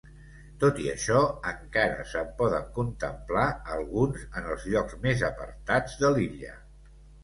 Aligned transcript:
Tot 0.61 0.79
i 0.85 0.87
això, 0.93 1.19
encara 1.49 2.07
se'n 2.15 2.33
poden 2.41 2.67
contemplar 2.79 3.47
alguns 3.79 4.27
en 4.29 4.51
els 4.57 4.69
llocs 4.75 5.01
més 5.09 5.27
apartats 5.33 6.05
de 6.05 6.17
l'illa. 6.19 6.61